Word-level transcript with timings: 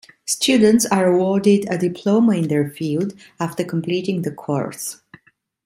Students 0.25 0.87
are 0.87 1.05
awarded 1.13 1.67
a 1.69 1.77
Diploma 1.77 2.31
in 2.35 2.47
their 2.47 2.67
field 2.67 3.13
after 3.39 3.63
completing 3.63 4.23
the 4.23 4.31
course. 4.31 4.99